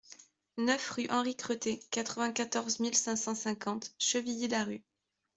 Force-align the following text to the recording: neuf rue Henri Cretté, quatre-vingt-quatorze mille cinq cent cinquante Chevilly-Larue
neuf 0.57 0.89
rue 0.95 1.05
Henri 1.11 1.35
Cretté, 1.35 1.79
quatre-vingt-quatorze 1.91 2.79
mille 2.79 2.95
cinq 2.97 3.17
cent 3.17 3.35
cinquante 3.35 3.93
Chevilly-Larue 3.99 4.81